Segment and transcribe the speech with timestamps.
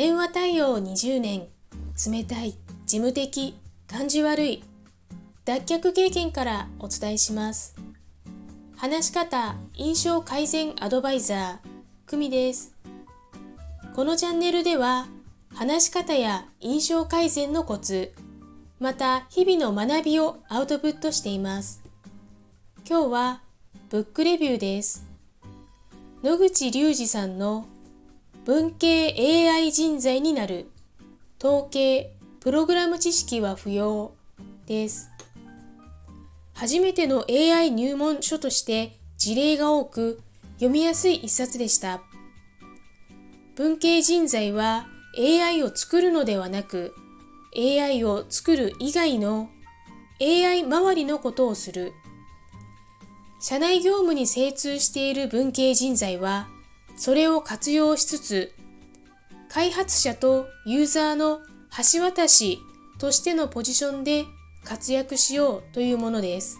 [0.00, 1.48] 電話対応20年
[2.10, 2.52] 冷たい
[2.86, 3.54] 事務的
[3.86, 4.64] 感じ悪い
[5.44, 7.76] 脱却経験からお伝えします。
[8.78, 11.68] 話し方印象改善アドバイザー
[12.06, 12.74] 久美です。
[13.94, 15.06] このチャンネルでは
[15.54, 18.14] 話し方や印象改善のコツ
[18.78, 21.82] また日々の学びをアウトプットしています。
[22.88, 23.42] 今日は
[23.90, 25.04] ブックレビューです。
[26.22, 27.66] 野口隆二さんの
[28.46, 30.70] 文系 AI 人材になる。
[31.38, 34.14] 統計プログラム知識は不要
[34.66, 35.10] です。
[36.54, 40.22] 初めての AI 入門書として事例が多く
[40.54, 42.00] 読みやすい一冊でした。
[43.56, 44.86] 文系人材は
[45.18, 46.94] AI を作るのではなく
[47.54, 49.50] AI を作る以外の
[50.18, 51.92] AI 周りのことをする。
[53.38, 56.48] 社内業務に精通している文系人材は
[57.00, 58.52] それを活用しつつ
[59.48, 61.40] 開発者とユーザーの
[61.94, 62.58] 橋渡し
[62.98, 64.26] としてのポジションで
[64.64, 66.58] 活躍しようというものです。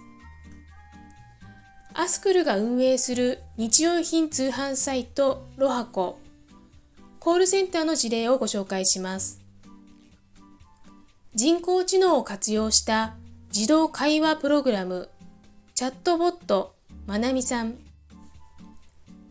[1.93, 6.19] アスクルが運営する日用品通販サイトロハコ
[7.19, 9.43] コールセンターの事例をご紹介します。
[11.35, 13.15] 人工知能を活用した
[13.53, 15.11] 自動会話プログラム
[15.75, 16.75] チャットボット
[17.07, 17.90] まなみさん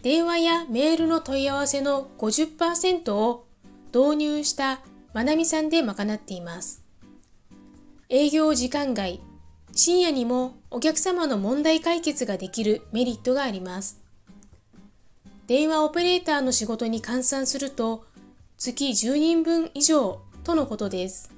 [0.01, 3.45] 電話やメールの問い合わせの50%を
[3.93, 4.79] 導入した
[5.13, 6.83] まなみさんで賄っています。
[8.07, 9.19] 営業時間外、
[9.73, 13.99] 深夜にもお客様の問題解決ができるメリットがあります。
[15.47, 18.05] 電話オペレーターの仕事に換算すると
[18.57, 21.33] 月10人分以上とのことです。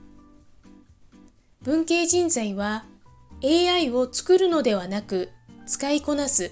[1.63, 2.85] 文系人材は
[3.43, 5.29] AI を作るのではなく
[5.65, 6.51] 使いこなす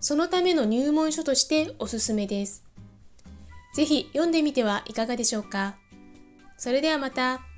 [0.00, 2.64] そのための入門書としておすすめです。
[3.74, 5.76] ぜひ読んでみてはいかがでしょうか。
[6.56, 7.49] それではまた。